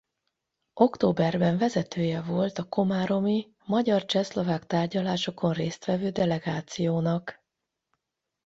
[0.73, 7.43] Októberben vezetője volt a komáromi magyar–csehszlovák tárgyalásokon részt vevő delegációnak.